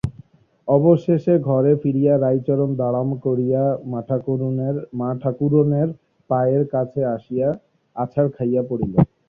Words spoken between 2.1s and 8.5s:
রাইচরণ দড়াম করিয়া মাঠাকরুনের পায়ের কাছে আসিয়া আছাড়